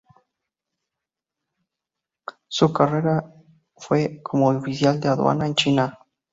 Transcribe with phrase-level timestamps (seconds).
[2.47, 3.23] Su carrera
[3.75, 5.99] fue como oficial de aduana en China.